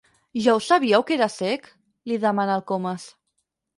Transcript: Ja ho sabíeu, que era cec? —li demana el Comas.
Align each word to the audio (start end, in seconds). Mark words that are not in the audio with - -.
Ja 0.45 0.53
ho 0.53 0.61
sabíeu, 0.67 1.03
que 1.11 1.13
era 1.17 1.27
cec? 1.33 1.69
—li 1.81 2.21
demana 2.25 2.57
el 2.59 2.65
Comas. 2.73 3.07